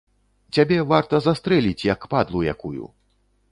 Цябе 0.57 0.79
варта 0.91 1.19
застрэліць, 1.27 1.85
як 1.93 2.09
падлу 2.17 2.45
якую! 2.57 2.93